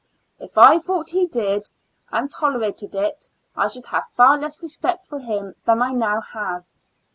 [0.39, 1.69] If I thought he did,
[2.11, 6.65] and tolerated it, I should have far less respect for him than I now have.